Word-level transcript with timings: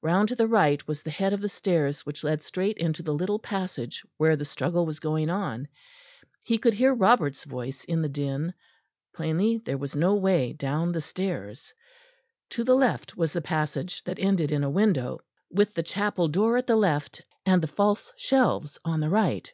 Round 0.00 0.28
to 0.28 0.36
the 0.36 0.46
right 0.46 0.86
was 0.86 1.02
the 1.02 1.10
head 1.10 1.32
of 1.32 1.40
the 1.40 1.48
stairs 1.48 2.06
which 2.06 2.22
led 2.22 2.40
straight 2.44 2.76
into 2.78 3.02
the 3.02 3.12
little 3.12 3.40
passage 3.40 4.04
where 4.16 4.36
the 4.36 4.44
struggle 4.44 4.86
was 4.86 5.00
going 5.00 5.28
on. 5.28 5.66
He 6.44 6.56
could 6.56 6.74
hear 6.74 6.94
Robert's 6.94 7.42
voice 7.42 7.82
in 7.86 8.00
the 8.00 8.08
din; 8.08 8.54
plainly 9.12 9.58
there 9.58 9.76
was 9.76 9.96
no 9.96 10.14
way 10.14 10.52
down 10.52 10.92
the 10.92 11.00
stairs. 11.00 11.74
To 12.50 12.62
the 12.62 12.76
left 12.76 13.16
was 13.16 13.32
the 13.32 13.42
passage 13.42 14.04
that 14.04 14.20
ended 14.20 14.52
in 14.52 14.62
a 14.62 14.70
window, 14.70 15.18
with 15.50 15.74
the 15.74 15.82
chapel 15.82 16.28
door 16.28 16.56
at 16.56 16.68
the 16.68 16.76
left 16.76 17.20
and 17.44 17.60
the 17.60 17.66
false 17.66 18.12
shelves 18.16 18.78
on 18.84 19.00
the 19.00 19.10
right. 19.10 19.52